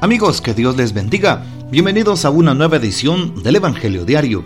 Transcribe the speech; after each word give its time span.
Amigos, 0.00 0.40
que 0.40 0.54
Dios 0.54 0.76
les 0.76 0.92
bendiga. 0.92 1.42
Bienvenidos 1.72 2.24
a 2.24 2.30
una 2.30 2.54
nueva 2.54 2.76
edición 2.76 3.42
del 3.42 3.56
Evangelio 3.56 4.04
Diario. 4.04 4.44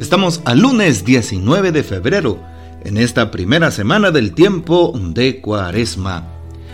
Estamos 0.00 0.42
al 0.44 0.58
lunes 0.58 1.04
19 1.04 1.70
de 1.70 1.84
febrero, 1.84 2.40
en 2.82 2.96
esta 2.96 3.30
primera 3.30 3.70
semana 3.70 4.10
del 4.10 4.34
tiempo 4.34 4.92
de 4.98 5.40
Cuaresma. 5.40 6.24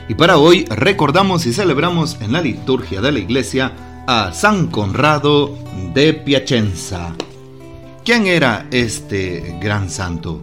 Y 0.09 0.15
para 0.15 0.39
hoy 0.39 0.65
recordamos 0.71 1.45
y 1.45 1.53
celebramos 1.53 2.17
en 2.23 2.33
la 2.33 2.41
liturgia 2.41 3.03
de 3.03 3.13
la 3.13 3.19
iglesia 3.19 4.05
a 4.07 4.33
San 4.33 4.69
Conrado 4.69 5.59
de 5.93 6.15
Piacenza. 6.15 7.13
¿Quién 8.07 8.27
era 8.27 8.67
este 8.71 9.59
gran 9.61 9.91
santo? 9.91 10.41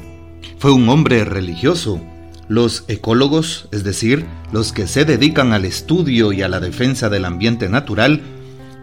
Fue 0.59 0.71
un 0.71 0.88
hombre 0.88 1.25
religioso 1.25 2.00
los 2.52 2.83
ecólogos, 2.89 3.70
es 3.71 3.86
decir, 3.86 4.25
los 4.51 4.73
que 4.73 4.86
se 4.86 5.05
dedican 5.05 5.54
al 5.54 5.64
estudio 5.64 6.33
y 6.33 6.41
a 6.41 6.50
la 6.50 6.60
defensa 6.60 7.10
del 7.10 7.24
ambiente 7.24 7.69
natural, 7.69 8.21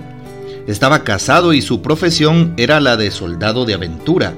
Estaba 0.67 1.03
casado 1.03 1.53
y 1.53 1.61
su 1.61 1.81
profesión 1.81 2.53
era 2.57 2.79
la 2.79 2.97
de 2.97 3.11
soldado 3.11 3.65
de 3.65 3.75
aventura. 3.75 4.33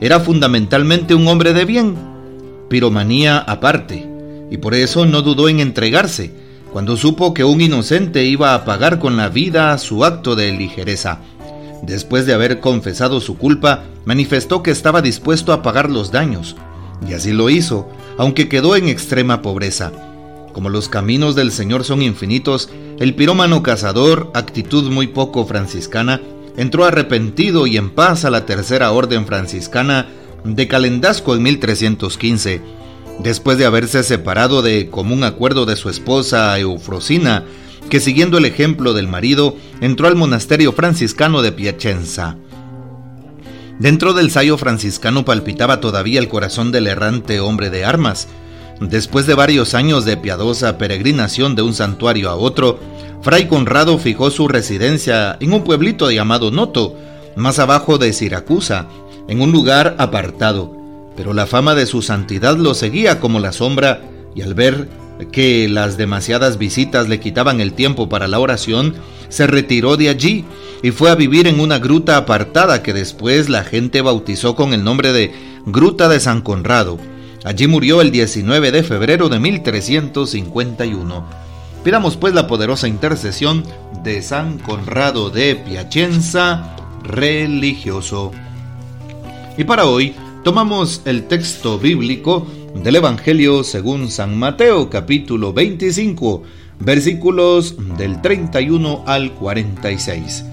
Era 0.00 0.20
fundamentalmente 0.20 1.14
un 1.14 1.28
hombre 1.28 1.52
de 1.52 1.64
bien, 1.64 1.96
piromanía 2.70 3.36
aparte, 3.36 4.08
y 4.50 4.56
por 4.56 4.74
eso 4.74 5.04
no 5.04 5.20
dudó 5.20 5.50
en 5.50 5.60
entregarse, 5.60 6.32
cuando 6.72 6.96
supo 6.96 7.34
que 7.34 7.44
un 7.44 7.60
inocente 7.60 8.24
iba 8.24 8.54
a 8.54 8.64
pagar 8.64 9.00
con 9.00 9.16
la 9.16 9.28
vida 9.28 9.76
su 9.76 10.04
acto 10.04 10.36
de 10.36 10.52
ligereza. 10.52 11.18
Después 11.82 12.26
de 12.26 12.32
haber 12.32 12.60
confesado 12.60 13.20
su 13.20 13.36
culpa, 13.36 13.82
manifestó 14.04 14.62
que 14.62 14.70
estaba 14.70 15.02
dispuesto 15.02 15.52
a 15.52 15.62
pagar 15.62 15.90
los 15.90 16.12
daños, 16.12 16.56
y 17.06 17.12
así 17.12 17.32
lo 17.32 17.50
hizo, 17.50 17.88
aunque 18.16 18.48
quedó 18.48 18.76
en 18.76 18.88
extrema 18.88 19.42
pobreza. 19.42 19.90
Como 20.52 20.68
los 20.68 20.88
caminos 20.88 21.34
del 21.34 21.50
Señor 21.50 21.84
son 21.84 22.02
infinitos, 22.02 22.70
el 23.00 23.14
pirómano 23.14 23.62
cazador, 23.64 24.30
actitud 24.32 24.90
muy 24.90 25.08
poco 25.08 25.44
franciscana, 25.44 26.20
entró 26.56 26.84
arrepentido 26.84 27.66
y 27.66 27.76
en 27.78 27.90
paz 27.90 28.24
a 28.24 28.30
la 28.30 28.46
tercera 28.46 28.92
orden 28.92 29.26
franciscana 29.26 30.06
de 30.44 30.68
Calendasco 30.68 31.34
en 31.34 31.42
1315, 31.42 32.60
después 33.18 33.58
de 33.58 33.66
haberse 33.66 34.02
separado 34.02 34.62
de 34.62 34.88
común 34.88 35.24
acuerdo 35.24 35.66
de 35.66 35.76
su 35.76 35.88
esposa 35.88 36.58
Eufrosina, 36.58 37.44
que 37.88 38.00
siguiendo 38.00 38.38
el 38.38 38.44
ejemplo 38.44 38.94
del 38.94 39.08
marido 39.08 39.56
entró 39.80 40.08
al 40.08 40.16
monasterio 40.16 40.72
franciscano 40.72 41.42
de 41.42 41.52
Piacenza. 41.52 42.36
Dentro 43.78 44.12
del 44.12 44.30
sayo 44.30 44.58
franciscano 44.58 45.24
palpitaba 45.24 45.80
todavía 45.80 46.20
el 46.20 46.28
corazón 46.28 46.70
del 46.70 46.86
errante 46.86 47.40
hombre 47.40 47.70
de 47.70 47.84
armas. 47.84 48.28
Después 48.78 49.26
de 49.26 49.34
varios 49.34 49.74
años 49.74 50.04
de 50.04 50.18
piadosa 50.18 50.76
peregrinación 50.76 51.54
de 51.54 51.62
un 51.62 51.72
santuario 51.74 52.28
a 52.30 52.36
otro, 52.36 52.78
Fray 53.22 53.48
Conrado 53.48 53.98
fijó 53.98 54.30
su 54.30 54.48
residencia 54.48 55.36
en 55.40 55.52
un 55.52 55.64
pueblito 55.64 56.10
llamado 56.10 56.50
Noto, 56.50 56.94
más 57.36 57.58
abajo 57.58 57.96
de 57.96 58.12
Siracusa, 58.12 58.86
en 59.30 59.40
un 59.40 59.52
lugar 59.52 59.94
apartado, 59.98 60.76
pero 61.16 61.32
la 61.34 61.46
fama 61.46 61.76
de 61.76 61.86
su 61.86 62.02
santidad 62.02 62.56
lo 62.56 62.74
seguía 62.74 63.20
como 63.20 63.38
la 63.38 63.52
sombra, 63.52 64.02
y 64.34 64.42
al 64.42 64.54
ver 64.54 64.88
que 65.30 65.68
las 65.68 65.96
demasiadas 65.96 66.58
visitas 66.58 67.08
le 67.08 67.20
quitaban 67.20 67.60
el 67.60 67.72
tiempo 67.72 68.08
para 68.08 68.26
la 68.26 68.40
oración, 68.40 68.94
se 69.28 69.46
retiró 69.46 69.96
de 69.96 70.08
allí 70.08 70.44
y 70.82 70.90
fue 70.90 71.10
a 71.10 71.14
vivir 71.14 71.46
en 71.46 71.60
una 71.60 71.78
gruta 71.78 72.16
apartada 72.16 72.82
que 72.82 72.92
después 72.92 73.48
la 73.48 73.62
gente 73.62 74.02
bautizó 74.02 74.56
con 74.56 74.72
el 74.72 74.82
nombre 74.82 75.12
de 75.12 75.32
Gruta 75.64 76.08
de 76.08 76.18
San 76.18 76.40
Conrado. 76.40 76.98
Allí 77.44 77.68
murió 77.68 78.00
el 78.00 78.10
19 78.10 78.72
de 78.72 78.82
febrero 78.82 79.28
de 79.28 79.38
1351. 79.38 81.24
Pidamos 81.84 82.16
pues 82.16 82.34
la 82.34 82.48
poderosa 82.48 82.88
intercesión 82.88 83.62
de 84.02 84.22
San 84.22 84.58
Conrado 84.58 85.30
de 85.30 85.54
Piacenza, 85.54 86.74
religioso. 87.04 88.32
Y 89.60 89.64
para 89.64 89.84
hoy 89.84 90.14
tomamos 90.42 91.02
el 91.04 91.28
texto 91.28 91.78
bíblico 91.78 92.46
del 92.82 92.96
Evangelio 92.96 93.62
según 93.62 94.10
San 94.10 94.38
Mateo 94.38 94.88
capítulo 94.88 95.52
25 95.52 96.42
versículos 96.78 97.74
del 97.98 98.22
31 98.22 99.04
al 99.06 99.34
46. 99.34 100.46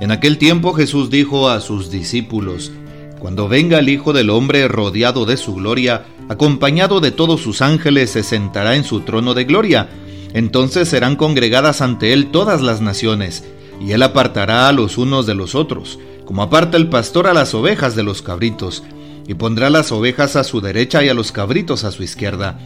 En 0.00 0.12
aquel 0.12 0.38
tiempo 0.38 0.74
Jesús 0.74 1.10
dijo 1.10 1.48
a 1.48 1.60
sus 1.60 1.90
discípulos, 1.90 2.70
Cuando 3.18 3.48
venga 3.48 3.80
el 3.80 3.88
Hijo 3.88 4.12
del 4.12 4.30
Hombre 4.30 4.68
rodeado 4.68 5.26
de 5.26 5.38
su 5.38 5.54
gloria, 5.54 6.04
acompañado 6.28 7.00
de 7.00 7.10
todos 7.10 7.40
sus 7.40 7.62
ángeles, 7.62 8.10
se 8.10 8.22
sentará 8.22 8.76
en 8.76 8.84
su 8.84 9.00
trono 9.00 9.34
de 9.34 9.42
gloria. 9.42 9.88
Entonces 10.34 10.88
serán 10.88 11.16
congregadas 11.16 11.80
ante 11.80 12.12
él 12.12 12.30
todas 12.30 12.62
las 12.62 12.80
naciones, 12.80 13.42
y 13.80 13.90
él 13.90 14.04
apartará 14.04 14.68
a 14.68 14.72
los 14.72 14.98
unos 14.98 15.26
de 15.26 15.34
los 15.34 15.56
otros 15.56 15.98
como 16.26 16.42
aparta 16.42 16.76
el 16.76 16.88
pastor 16.88 17.26
a 17.26 17.32
las 17.32 17.54
ovejas 17.54 17.96
de 17.96 18.02
los 18.02 18.20
cabritos, 18.20 18.82
y 19.26 19.34
pondrá 19.34 19.70
las 19.70 19.90
ovejas 19.90 20.36
a 20.36 20.44
su 20.44 20.60
derecha 20.60 21.02
y 21.02 21.08
a 21.08 21.14
los 21.14 21.32
cabritos 21.32 21.84
a 21.84 21.90
su 21.90 22.02
izquierda. 22.02 22.58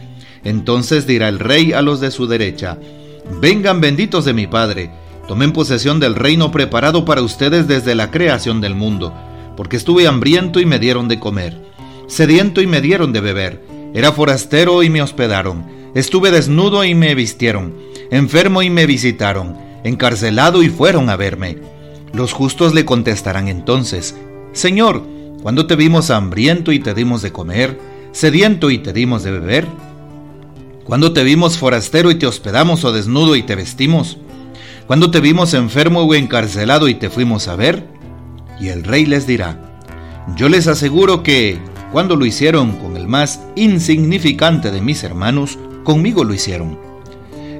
Entonces 0.43 1.07
dirá 1.07 1.29
el 1.29 1.39
rey 1.39 1.71
a 1.71 1.81
los 1.81 2.01
de 2.01 2.11
su 2.11 2.27
derecha, 2.27 2.77
Vengan 3.39 3.81
benditos 3.81 4.25
de 4.25 4.33
mi 4.33 4.47
Padre, 4.47 4.91
tomen 5.27 5.53
posesión 5.53 5.99
del 5.99 6.15
reino 6.15 6.51
preparado 6.51 7.05
para 7.05 7.21
ustedes 7.21 7.67
desde 7.67 7.95
la 7.95 8.11
creación 8.11 8.61
del 8.61 8.75
mundo, 8.75 9.13
porque 9.55 9.77
estuve 9.77 10.07
hambriento 10.07 10.59
y 10.59 10.65
me 10.65 10.79
dieron 10.79 11.07
de 11.07 11.19
comer, 11.19 11.57
sediento 12.07 12.61
y 12.61 12.67
me 12.67 12.81
dieron 12.81 13.13
de 13.13 13.21
beber, 13.21 13.61
era 13.93 14.11
forastero 14.11 14.83
y 14.83 14.89
me 14.89 15.01
hospedaron, 15.01 15.65
estuve 15.95 16.31
desnudo 16.31 16.83
y 16.83 16.93
me 16.93 17.15
vistieron, 17.15 17.73
enfermo 18.09 18.61
y 18.61 18.69
me 18.69 18.85
visitaron, 18.85 19.57
encarcelado 19.83 20.63
y 20.63 20.69
fueron 20.69 21.09
a 21.09 21.15
verme. 21.15 21.57
Los 22.13 22.33
justos 22.33 22.73
le 22.73 22.85
contestarán 22.85 23.47
entonces, 23.47 24.15
Señor, 24.53 25.03
cuando 25.41 25.65
te 25.65 25.75
vimos 25.75 26.09
hambriento 26.09 26.71
y 26.71 26.79
te 26.79 26.93
dimos 26.93 27.21
de 27.21 27.31
comer, 27.31 27.79
sediento 28.11 28.69
y 28.69 28.79
te 28.79 28.93
dimos 28.93 29.23
de 29.23 29.31
beber? 29.31 29.67
cuando 30.83 31.13
te 31.13 31.23
vimos 31.23 31.57
forastero 31.57 32.11
y 32.11 32.15
te 32.15 32.25
hospedamos 32.27 32.83
o 32.83 32.91
desnudo 32.91 33.35
y 33.35 33.43
te 33.43 33.55
vestimos? 33.55 34.17
cuando 34.87 35.09
te 35.09 35.21
vimos 35.21 35.53
enfermo 35.53 36.01
o 36.01 36.13
encarcelado 36.15 36.89
y 36.89 36.95
te 36.95 37.09
fuimos 37.09 37.47
a 37.47 37.55
ver? 37.55 37.87
Y 38.59 38.67
el 38.67 38.83
rey 38.83 39.05
les 39.05 39.25
dirá, 39.25 39.79
yo 40.35 40.49
les 40.49 40.67
aseguro 40.67 41.23
que, 41.23 41.59
cuando 41.93 42.17
lo 42.17 42.25
hicieron 42.25 42.73
con 42.73 42.97
el 42.97 43.07
más 43.07 43.39
insignificante 43.55 44.69
de 44.69 44.81
mis 44.81 45.03
hermanos, 45.03 45.57
conmigo 45.85 46.25
lo 46.25 46.33
hicieron. 46.33 46.77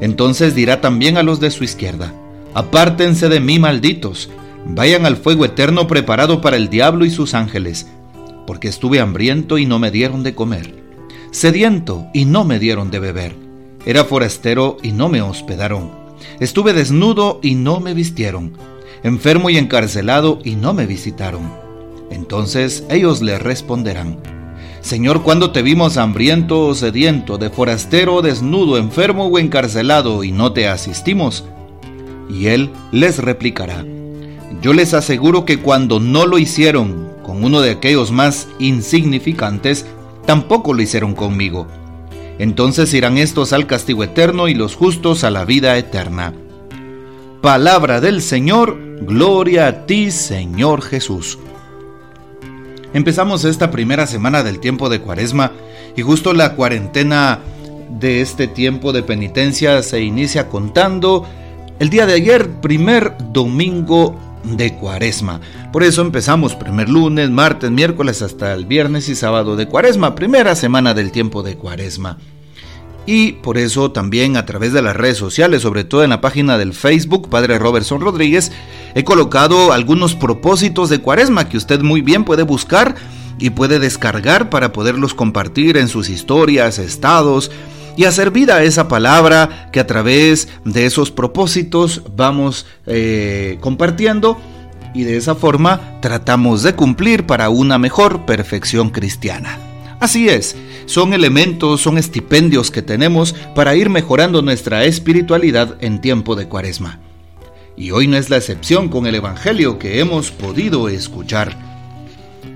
Entonces 0.02 0.56
dirá 0.56 0.82
también 0.82 1.18
a 1.18 1.24
los 1.24 1.40
de 1.40 1.52
su 1.52 1.64
izquierda, 1.64 2.14
apártense 2.54 3.30
de 3.30 3.40
mí 3.40 3.60
malditos, 3.60 4.30
Vayan 4.66 5.06
al 5.06 5.18
fuego 5.18 5.46
eterno 5.46 5.88
preparado 5.88 6.42
para 6.42 6.58
el 6.58 6.70
diablo 6.70 7.06
y 7.06 7.12
sus 7.12 7.34
ángeles, 7.34 7.88
porque 8.46 8.68
estuve 8.68 9.00
hambriento 9.00 9.58
y 9.58 9.66
no 9.66 9.80
me 9.80 9.92
dieron 9.92 10.24
de 10.24 10.36
comer, 10.36 10.84
sediento 11.32 12.06
y 12.14 12.26
no 12.26 12.44
me 12.44 12.60
dieron 12.60 12.92
de 12.92 13.00
beber, 13.00 13.36
era 13.86 14.04
forastero 14.06 14.78
y 14.84 14.92
no 14.92 15.10
me 15.10 15.22
hospedaron, 15.22 15.92
estuve 16.40 16.74
desnudo 16.74 17.40
y 17.42 17.56
no 17.56 17.80
me 17.80 17.94
vistieron, 17.94 18.54
enfermo 19.04 19.50
y 19.50 19.58
encarcelado 19.58 20.40
y 20.44 20.56
no 20.56 20.74
me 20.74 20.86
visitaron. 20.86 21.52
Entonces 22.12 22.84
ellos 22.90 23.22
le 23.22 23.40
responderán, 23.40 24.18
Señor, 24.82 25.22
¿cuándo 25.22 25.52
te 25.52 25.62
vimos 25.62 25.98
hambriento 25.98 26.68
o 26.68 26.76
sediento, 26.76 27.38
de 27.38 27.50
forastero, 27.50 28.22
desnudo, 28.22 28.78
enfermo 28.78 29.28
o 29.28 29.40
encarcelado 29.40 30.24
y 30.24 30.32
no 30.32 30.54
te 30.54 30.68
asistimos? 30.68 31.46
Y 32.30 32.48
él 32.48 32.72
les 32.92 33.20
replicará, 33.20 33.86
yo 34.62 34.74
les 34.74 34.94
aseguro 34.94 35.44
que 35.44 35.60
cuando 35.60 36.00
no 36.00 36.26
lo 36.26 36.38
hicieron 36.38 37.10
con 37.24 37.44
uno 37.44 37.62
de 37.62 37.72
aquellos 37.72 38.12
más 38.12 38.48
insignificantes, 38.60 39.86
tampoco 40.26 40.74
lo 40.74 40.82
hicieron 40.82 41.16
conmigo. 41.16 41.68
Entonces 42.38 42.94
irán 42.94 43.18
estos 43.18 43.54
al 43.54 43.68
castigo 43.68 44.04
eterno 44.04 44.48
y 44.48 44.54
los 44.54 44.76
justos 44.76 45.24
a 45.24 45.32
la 45.32 45.46
vida 45.46 45.78
eterna. 45.78 46.34
Palabra 47.42 48.02
del 48.02 48.22
Señor, 48.22 48.78
Gloria 49.02 49.68
a 49.68 49.86
ti, 49.88 50.12
Señor 50.12 50.84
Jesús. 50.84 51.40
Empezamos 52.94 53.46
esta 53.46 53.72
primera 53.72 54.06
semana 54.06 54.44
del 54.44 54.60
tiempo 54.60 54.90
de 54.90 55.02
Cuaresma 55.02 55.54
y 55.96 56.04
justo 56.04 56.34
la 56.34 56.56
cuarentena 56.56 57.40
de 58.00 58.22
este 58.22 58.48
tiempo 58.48 58.94
de 58.94 59.02
penitencia 59.02 59.82
se 59.82 60.02
inicia 60.02 60.50
contando 60.50 61.26
el 61.80 61.90
día 61.90 62.06
de 62.06 62.14
ayer, 62.14 62.48
primer 62.62 63.16
domingo 63.32 64.16
de 64.44 64.74
Cuaresma. 64.76 65.40
Por 65.72 65.84
eso 65.84 66.02
empezamos 66.02 66.56
primer 66.56 66.90
lunes, 66.90 67.30
martes, 67.30 67.72
miércoles 67.72 68.22
hasta 68.22 68.54
el 68.54 68.66
viernes 68.66 69.10
y 69.10 69.16
sábado 69.16 69.56
de 69.56 69.68
Cuaresma, 69.68 70.16
primera 70.16 70.56
semana 70.56 70.94
del 70.94 71.12
tiempo 71.12 71.44
de 71.44 71.56
Cuaresma. 71.58 72.18
Y 73.06 73.34
por 73.34 73.58
eso 73.58 73.92
también 73.92 74.38
a 74.38 74.46
través 74.46 74.74
de 74.74 74.82
las 74.82 74.96
redes 74.96 75.18
sociales, 75.18 75.64
sobre 75.64 75.84
todo 75.84 76.04
en 76.04 76.12
la 76.12 76.22
página 76.22 76.58
del 76.58 76.74
Facebook, 76.74 77.30
Padre 77.30 77.58
Robertson 77.58 78.00
Rodríguez, 78.00 78.52
he 78.94 79.04
colocado 79.04 79.72
algunos 79.72 80.16
propósitos 80.16 80.90
de 80.90 81.00
Cuaresma 81.00 81.50
que 81.50 81.58
usted 81.58 81.82
muy 81.82 82.02
bien 82.02 82.24
puede 82.24 82.44
buscar 82.44 82.96
y 83.40 83.50
puede 83.50 83.80
descargar 83.80 84.50
para 84.52 84.72
poderlos 84.72 85.16
compartir 85.16 85.78
en 85.78 85.88
sus 85.88 86.10
historias, 86.10 86.78
estados, 86.78 87.50
y 87.98 88.06
hacer 88.06 88.32
vida 88.32 88.58
a 88.58 88.64
esa 88.64 88.88
palabra 88.88 89.70
que 89.72 89.80
a 89.80 89.88
través 89.88 90.48
de 90.66 90.86
esos 90.86 91.12
propósitos 91.12 92.02
vamos 92.16 92.66
eh, 92.86 93.58
compartiendo 93.62 94.38
y 94.94 95.04
de 95.04 95.18
esa 95.18 95.36
forma 95.36 96.00
tratamos 96.02 96.64
de 96.64 96.74
cumplir 96.76 97.26
para 97.26 97.50
una 97.50 97.78
mejor 97.78 98.26
perfección 98.26 98.90
cristiana. 98.90 99.58
Así 100.00 100.30
es, 100.30 100.56
son 100.88 101.14
elementos, 101.14 101.82
son 101.82 101.98
estipendios 101.98 102.72
que 102.72 102.82
tenemos 102.82 103.34
para 103.54 103.76
ir 103.76 103.90
mejorando 103.90 104.42
nuestra 104.42 104.84
espiritualidad 104.86 105.78
en 105.80 106.02
tiempo 106.02 106.36
de 106.36 106.48
cuaresma. 106.48 107.00
Y 107.78 107.92
hoy 107.92 108.08
no 108.08 108.18
es 108.18 108.30
la 108.30 108.38
excepción 108.38 108.90
con 108.90 109.06
el 109.08 109.16
Evangelio 109.16 109.80
que 109.80 110.00
hemos 110.00 110.32
podido 110.32 110.90
escuchar. 110.90 111.71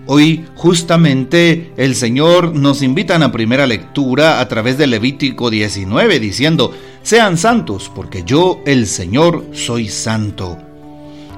Hoy 0.07 0.45
justamente 0.55 1.71
el 1.77 1.95
Señor 1.95 2.55
nos 2.55 2.81
invita 2.81 3.15
a 3.15 3.19
la 3.19 3.31
primera 3.31 3.65
lectura 3.65 4.39
a 4.39 4.47
través 4.47 4.77
de 4.77 4.87
Levítico 4.87 5.49
19 5.49 6.19
diciendo, 6.19 6.71
sean 7.01 7.37
santos 7.37 7.91
porque 7.93 8.23
yo 8.23 8.61
el 8.65 8.87
Señor 8.87 9.45
soy 9.53 9.87
santo. 9.89 10.57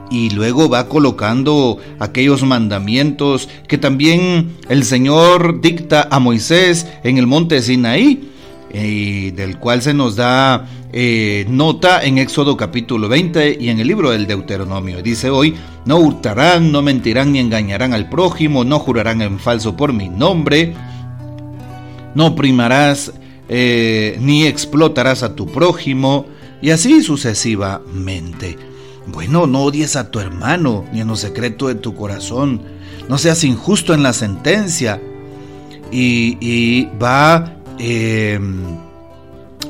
Y 0.10 0.30
luego 0.30 0.70
va 0.70 0.88
colocando 0.88 1.78
aquellos 2.00 2.44
mandamientos 2.44 3.50
que 3.68 3.78
también 3.78 4.56
el 4.70 4.84
Señor 4.84 5.60
dicta 5.62 6.08
a 6.10 6.20
Moisés 6.20 6.88
en 7.04 7.18
el 7.18 7.28
monte 7.28 7.62
Sinaí 7.62 8.32
y 8.74 9.32
del 9.32 9.60
cual 9.60 9.82
se 9.82 9.94
nos 9.94 10.16
da 10.16 10.68
eh, 10.92 11.46
nota 11.50 12.04
en 12.04 12.18
Éxodo 12.18 12.58
capítulo 12.58 13.08
20 13.10 13.58
y 13.60 13.70
en 13.70 13.80
el 13.80 13.88
libro 13.88 14.12
del 14.12 14.28
Deuteronomio. 14.28 15.02
Dice 15.02 15.30
hoy, 15.30 15.56
no 15.86 15.98
hurtarán, 15.98 16.72
no 16.72 16.82
mentirán 16.82 17.32
ni 17.32 17.40
engañarán 17.40 17.94
al 17.94 18.10
prójimo, 18.10 18.64
no 18.64 18.80
jurarán 18.80 19.22
en 19.22 19.40
falso 19.40 19.76
por 19.76 19.94
mi 19.94 20.10
nombre, 20.10 20.74
no 22.16 22.36
primarás 22.36 23.14
eh, 23.50 24.18
ni 24.20 24.46
explotarás 24.46 25.24
a 25.24 25.36
tu 25.36 25.46
prójimo, 25.48 26.26
y 26.62 26.72
así 26.72 27.04
sucesivamente. 27.04 28.58
Bueno, 29.08 29.48
no 29.48 29.64
odies 29.64 29.96
a 29.96 30.12
tu 30.12 30.20
hermano, 30.20 30.86
ni 30.92 31.02
en 31.02 31.08
lo 31.08 31.16
secreto 31.16 31.68
de 31.68 31.76
tu 31.76 31.96
corazón, 31.96 32.62
no 33.08 33.18
seas 33.18 33.44
injusto 33.44 33.94
en 33.94 34.04
la 34.04 34.14
sentencia. 34.14 35.02
Y, 35.90 36.86
va 37.02 37.57
Em, 37.80 38.78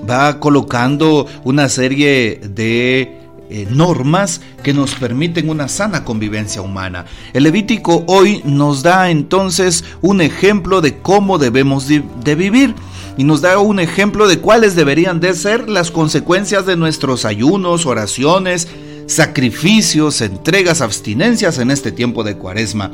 va 0.10 0.40
colocando 0.40 1.28
una 1.44 1.68
serie 1.70 2.40
de 2.44 3.18
eh, 3.50 3.68
normas 3.70 4.42
que 4.64 4.74
nos 4.74 4.96
permiten 4.96 5.50
una 5.50 5.68
sana 5.68 6.06
convivencia 6.06 6.62
humana. 6.62 7.06
El 7.34 7.44
Levítico 7.44 8.04
hoy 8.08 8.42
nos 8.46 8.84
da 8.84 9.10
entonces 9.10 9.84
un 10.02 10.22
ejemplo 10.22 10.82
de 10.82 10.98
cómo 11.00 11.38
debemos 11.38 11.88
de 11.88 12.36
vivir 12.36 12.76
y 13.18 13.24
nos 13.24 13.42
da 13.42 13.58
un 13.60 13.80
ejemplo 13.80 14.28
de 14.28 14.40
cuáles 14.40 14.76
deberían 14.76 15.20
de 15.20 15.34
ser 15.34 15.68
las 15.68 15.92
consecuencias 15.92 16.66
de 16.66 16.78
nuestros 16.78 17.26
ayunos, 17.26 17.86
oraciones, 17.86 18.68
sacrificios, 19.08 20.22
entregas, 20.22 20.82
abstinencias 20.82 21.58
en 21.58 21.72
este 21.72 21.92
tiempo 21.92 22.24
de 22.24 22.38
cuaresma. 22.38 22.92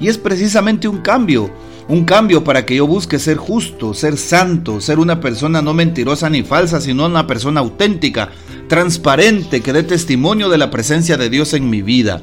Y 0.00 0.08
es 0.08 0.18
precisamente 0.18 0.88
un 0.88 0.98
cambio 0.98 1.50
un 1.88 2.04
cambio 2.04 2.44
para 2.44 2.64
que 2.64 2.76
yo 2.76 2.86
busque 2.86 3.18
ser 3.18 3.36
justo, 3.36 3.94
ser 3.94 4.16
santo, 4.16 4.80
ser 4.80 4.98
una 4.98 5.20
persona 5.20 5.62
no 5.62 5.74
mentirosa 5.74 6.30
ni 6.30 6.42
falsa, 6.42 6.80
sino 6.80 7.06
una 7.06 7.26
persona 7.26 7.60
auténtica, 7.60 8.30
transparente, 8.68 9.60
que 9.60 9.72
dé 9.72 9.82
testimonio 9.82 10.48
de 10.48 10.58
la 10.58 10.70
presencia 10.70 11.16
de 11.16 11.30
Dios 11.30 11.54
en 11.54 11.68
mi 11.70 11.82
vida. 11.82 12.22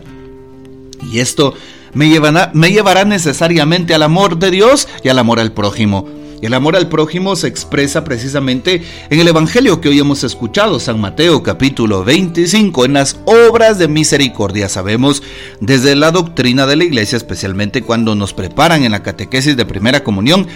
Y 1.11 1.19
esto 1.19 1.53
me 1.93 2.09
llevará, 2.09 2.51
me 2.53 2.71
llevará 2.71 3.05
necesariamente 3.05 3.93
al 3.93 4.03
amor 4.03 4.37
de 4.37 4.51
Dios 4.51 4.87
y 5.03 5.09
al 5.09 5.19
amor 5.19 5.39
al 5.39 5.51
prójimo. 5.51 6.18
El 6.41 6.53
amor 6.53 6.77
al 6.77 6.87
prójimo 6.87 7.35
se 7.35 7.47
expresa 7.47 8.05
precisamente 8.05 8.81
en 9.09 9.19
el 9.19 9.27
Evangelio 9.27 9.81
que 9.81 9.89
hoy 9.89 9.99
hemos 9.99 10.23
escuchado, 10.23 10.79
San 10.79 11.01
Mateo 11.01 11.43
capítulo 11.43 12.05
25, 12.05 12.85
en 12.85 12.93
las 12.93 13.19
obras 13.25 13.77
de 13.77 13.89
misericordia. 13.89 14.69
Sabemos 14.69 15.21
desde 15.59 15.97
la 15.97 16.11
doctrina 16.11 16.65
de 16.65 16.77
la 16.77 16.85
iglesia, 16.85 17.17
especialmente 17.17 17.81
cuando 17.81 18.15
nos 18.15 18.33
preparan 18.33 18.85
en 18.85 18.93
la 18.93 19.03
catequesis 19.03 19.57
de 19.57 19.65
primera 19.65 20.01
comunión, 20.01 20.47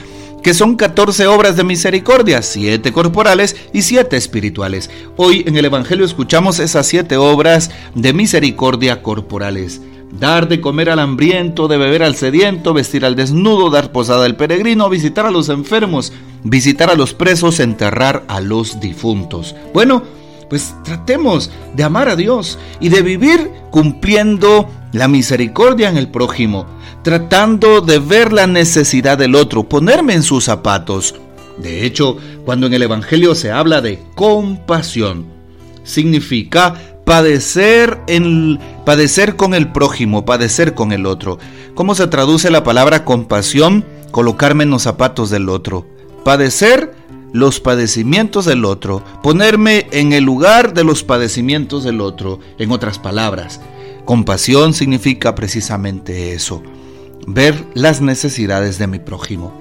que 0.41 0.53
son 0.53 0.75
14 0.75 1.27
obras 1.27 1.57
de 1.57 1.65
misericordia, 1.65 2.41
7 2.41 2.93
corporales 2.93 3.57
y 3.73 3.81
7 3.81 4.15
espirituales. 4.15 4.89
Hoy 5.17 5.43
en 5.47 5.57
el 5.57 5.65
Evangelio 5.65 6.05
escuchamos 6.05 6.59
esas 6.59 6.87
7 6.87 7.17
obras 7.17 7.71
de 7.93 8.13
misericordia 8.13 9.01
corporales 9.01 9.81
dar 10.19 10.47
de 10.47 10.61
comer 10.61 10.89
al 10.89 10.99
hambriento, 10.99 11.67
de 11.67 11.77
beber 11.77 12.03
al 12.03 12.15
sediento, 12.15 12.73
vestir 12.73 13.05
al 13.05 13.15
desnudo, 13.15 13.69
dar 13.69 13.91
posada 13.91 14.25
al 14.25 14.35
peregrino, 14.35 14.89
visitar 14.89 15.25
a 15.25 15.31
los 15.31 15.49
enfermos, 15.49 16.13
visitar 16.43 16.89
a 16.89 16.95
los 16.95 17.13
presos, 17.13 17.59
enterrar 17.59 18.23
a 18.27 18.39
los 18.39 18.79
difuntos. 18.79 19.55
Bueno, 19.73 20.03
pues 20.49 20.75
tratemos 20.83 21.49
de 21.73 21.83
amar 21.83 22.09
a 22.09 22.15
Dios 22.15 22.59
y 22.79 22.89
de 22.89 23.01
vivir 23.01 23.51
cumpliendo 23.71 24.69
la 24.91 25.07
misericordia 25.07 25.89
en 25.89 25.97
el 25.97 26.09
prójimo, 26.09 26.67
tratando 27.01 27.81
de 27.81 27.97
ver 27.97 28.31
la 28.31 28.45
necesidad 28.45 29.17
del 29.17 29.33
otro, 29.35 29.63
ponerme 29.63 30.13
en 30.13 30.23
sus 30.23 30.43
zapatos. 30.43 31.15
De 31.57 31.85
hecho, 31.85 32.17
cuando 32.45 32.67
en 32.67 32.73
el 32.73 32.83
Evangelio 32.83 33.33
se 33.35 33.51
habla 33.51 33.81
de 33.81 33.99
compasión, 34.15 35.32
significa 35.83 36.75
padecer, 37.05 37.99
padecer 38.85 39.35
con 39.35 39.53
el 39.53 39.71
prójimo, 39.71 40.25
padecer 40.25 40.73
con 40.73 40.91
el 40.91 41.05
otro. 41.05 41.39
¿Cómo 41.75 41.95
se 41.95 42.07
traduce 42.07 42.51
la 42.51 42.63
palabra 42.63 43.05
compasión? 43.05 43.85
Colocarme 44.11 44.63
en 44.63 44.69
los 44.69 44.83
zapatos 44.83 45.29
del 45.29 45.49
otro. 45.49 45.85
Padecer 46.23 46.93
los 47.33 47.59
padecimientos 47.59 48.45
del 48.45 48.63
otro. 48.63 49.03
Ponerme 49.21 49.87
en 49.91 50.13
el 50.13 50.23
lugar 50.23 50.73
de 50.73 50.83
los 50.83 51.03
padecimientos 51.03 51.83
del 51.83 51.99
otro. 51.99 52.39
En 52.57 52.71
otras 52.71 52.99
palabras, 52.99 53.59
compasión 54.05 54.73
significa 54.73 55.35
precisamente 55.35 56.33
eso. 56.33 56.61
Ver 57.27 57.65
las 57.73 58.01
necesidades 58.01 58.77
de 58.77 58.87
mi 58.87 58.99
prójimo. 58.99 59.53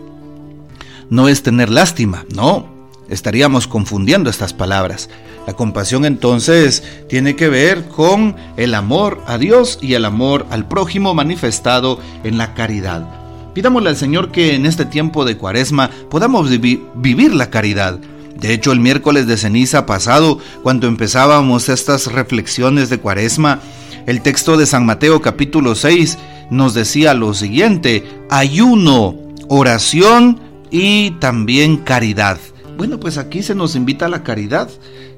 No 1.09 1.29
es 1.29 1.43
tener 1.43 1.71
lástima, 1.71 2.25
no. 2.35 2.82
Estaríamos 3.09 3.67
confundiendo 3.67 4.31
estas 4.31 4.53
palabras. 4.53 5.11
La 5.47 5.55
compasión 5.55 6.05
entonces 6.05 6.83
tiene 7.09 7.37
que 7.37 7.49
ver 7.49 7.85
con 7.89 8.37
el 8.57 8.75
amor 8.75 9.21
a 9.27 9.39
Dios 9.39 9.79
y 9.83 9.95
el 9.95 10.05
amor 10.05 10.47
al 10.51 10.67
prójimo 10.69 11.15
manifestado 11.15 11.99
en 12.25 12.39
la 12.39 12.55
caridad. 12.55 13.07
Pidámosle 13.55 13.91
al 13.91 13.97
Señor 13.97 14.31
que 14.31 14.55
en 14.55 14.67
este 14.67 14.85
tiempo 14.85 15.25
de 15.25 15.37
cuaresma 15.37 15.91
podamos 16.11 16.49
vivir 16.49 17.35
la 17.35 17.51
caridad. 17.51 17.99
De 18.37 18.55
hecho, 18.55 18.73
el 18.73 18.81
miércoles 18.81 19.27
de 19.27 19.37
ceniza 19.37 19.85
pasado, 19.85 20.39
cuando 20.63 20.87
empezábamos 20.87 21.69
estas 21.69 22.11
reflexiones 22.11 22.89
de 22.89 22.99
cuaresma, 22.99 23.61
el 24.07 24.23
texto 24.23 24.57
de 24.57 24.67
San 24.67 24.87
Mateo 24.87 25.21
capítulo 25.21 25.75
6 25.75 26.19
nos 26.51 26.75
decía 26.75 27.15
lo 27.15 27.35
siguiente, 27.35 28.05
ayuno, 28.31 29.17
oración 29.49 30.41
y 30.71 31.13
también 31.13 31.77
caridad. 31.77 32.39
Bueno, 32.76 32.99
pues 32.99 33.19
aquí 33.19 33.43
se 33.43 33.55
nos 33.55 33.76
invita 33.76 34.07
a 34.07 34.09
la 34.09 34.23
caridad. 34.23 34.69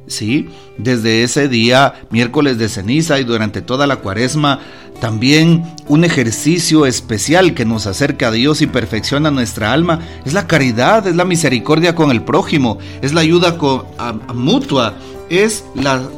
¿sí? 0.07 0.49
Desde 0.79 1.23
ese 1.23 1.49
día, 1.49 1.95
miércoles 2.11 2.59
de 2.59 2.69
ceniza 2.69 3.19
y 3.21 3.25
durante 3.25 3.63
toda 3.63 3.87
la 3.87 3.97
cuaresma, 3.97 4.61
también 5.01 5.65
un 5.89 6.05
ejercicio 6.05 6.87
especial 6.87 7.55
que 7.55 7.65
nos 7.65 7.87
acerca 7.87 8.29
a 8.29 8.33
Dios 8.33 8.63
y 8.63 8.67
perfecciona 8.67 9.31
nuestra 9.31 9.73
alma 9.73 10.01
es 10.25 10.33
la 10.33 10.47
caridad, 10.47 11.07
es 11.07 11.17
la 11.17 11.25
misericordia 11.25 11.95
con 11.95 12.11
el 12.11 12.23
prójimo, 12.23 12.79
es 13.03 13.13
la 13.13 13.21
ayuda 13.21 13.57
mutua, 14.35 14.95
es, 15.29 15.65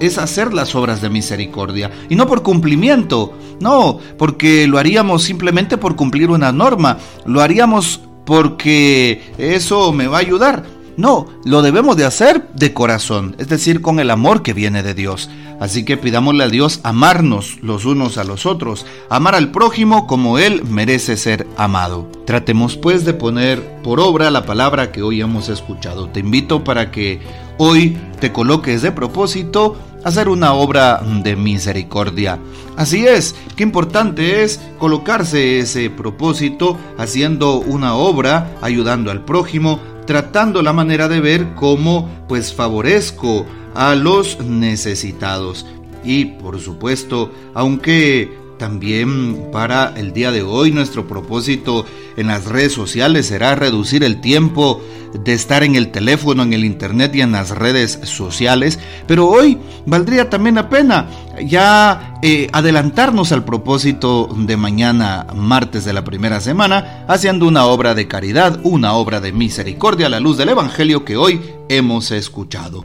es 0.01 0.19
hacer 0.19 0.53
las 0.53 0.75
obras 0.75 1.01
de 1.01 1.11
misericordia. 1.11 1.91
Y 2.09 2.17
no 2.17 2.27
por 2.27 2.43
cumplimiento, 2.43 3.37
no, 3.61 3.99
porque 4.19 4.67
lo 4.67 4.79
haríamos 4.79 5.23
simplemente 5.23 5.79
por 5.79 5.97
cumplir 5.97 6.31
una 6.31 6.53
norma, 6.53 6.99
lo 7.25 7.41
haríamos 7.41 8.01
porque 8.25 9.23
eso 9.39 9.93
me 9.93 10.09
va 10.09 10.19
a 10.19 10.21
ayudar. 10.21 10.76
No, 10.97 11.27
lo 11.45 11.61
debemos 11.61 11.97
de 11.97 12.07
hacer 12.07 12.49
de 12.55 12.73
corazón, 12.73 13.37
es 13.39 13.49
decir, 13.49 13.83
con 13.83 14.01
el 14.01 14.11
amor 14.11 14.43
que 14.43 14.55
viene 14.55 14.83
de 14.83 14.95
Dios. 14.95 15.29
Así 15.61 15.85
que 15.85 15.97
pidámosle 15.97 16.45
a 16.45 16.49
Dios 16.49 16.81
amarnos 16.85 17.59
los 17.63 17.85
unos 17.85 18.19
a 18.19 18.25
los 18.25 18.47
otros, 18.47 18.87
amar 19.09 19.35
al 19.35 19.51
prójimo 19.51 20.07
como 20.07 20.39
Él 20.39 20.63
merece 20.65 21.17
ser 21.17 21.47
amado. 21.57 22.11
Tratemos 22.25 22.77
pues 22.77 23.05
de 23.05 23.15
poner 23.15 23.83
por 23.83 24.01
obra 24.01 24.31
la 24.31 24.45
palabra 24.45 24.93
que 24.93 25.03
hoy 25.03 25.21
hemos 25.21 25.49
escuchado. 25.49 26.09
Te 26.09 26.21
invito 26.21 26.65
para 26.65 26.91
que 26.91 27.21
hoy 27.59 27.97
te 28.21 28.33
coloques 28.33 28.83
de 28.83 28.93
propósito 28.93 29.77
hacer 30.05 30.29
una 30.29 30.53
obra 30.53 31.03
de 31.23 31.37
misericordia. 31.37 32.39
Así 32.77 33.07
es, 33.07 33.35
qué 33.57 33.65
importante 33.65 34.45
es 34.45 34.61
colocarse 34.79 35.59
ese 35.59 35.91
propósito 35.91 36.79
haciendo 36.97 37.59
una 37.59 37.97
obra, 37.97 38.57
ayudando 38.63 39.11
al 39.11 39.25
prójimo, 39.25 39.81
tratando 40.07 40.63
la 40.63 40.73
manera 40.73 41.09
de 41.09 41.21
ver 41.21 41.55
cómo 41.55 42.09
pues 42.29 42.55
favorezco 42.55 43.45
a 43.75 43.95
los 43.95 44.41
necesitados. 44.41 45.67
Y 46.05 46.27
por 46.27 46.61
supuesto, 46.61 47.33
aunque 47.53 48.46
también 48.59 49.51
para 49.53 49.93
el 49.97 50.13
día 50.13 50.31
de 50.31 50.43
hoy 50.43 50.73
nuestro 50.73 51.07
propósito 51.07 51.85
en 52.17 52.29
las 52.29 52.47
redes 52.47 52.73
sociales 52.73 53.27
será 53.27 53.55
reducir 53.55 54.03
el 54.03 54.21
tiempo 54.21 54.83
de 55.25 55.33
estar 55.33 55.63
en 55.63 55.77
el 55.77 55.91
teléfono, 55.93 56.43
en 56.43 56.53
el 56.53 56.65
internet 56.65 57.15
y 57.15 57.21
en 57.21 57.33
las 57.33 57.51
redes 57.51 58.01
sociales. 58.05 58.79
Pero 59.07 59.29
hoy 59.29 59.59
valdría 59.87 60.31
también 60.31 60.57
la 60.57 60.69
pena 60.69 61.09
ya 61.45 62.19
eh, 62.23 62.49
adelantarnos 62.53 63.33
al 63.33 63.45
propósito 63.45 64.29
de 64.37 64.57
mañana, 64.57 65.27
martes 65.35 65.85
de 65.85 65.93
la 65.93 66.05
primera 66.05 66.41
semana, 66.41 67.05
haciendo 67.09 67.47
una 67.47 67.67
obra 67.67 67.95
de 67.95 68.09
caridad, 68.09 68.61
una 68.63 68.95
obra 68.95 69.21
de 69.21 69.33
misericordia 69.33 70.07
a 70.07 70.11
la 70.11 70.21
luz 70.21 70.37
del 70.37 70.51
Evangelio 70.51 71.05
que 71.05 71.17
hoy 71.17 71.41
hemos 71.69 72.11
escuchado. 72.11 72.85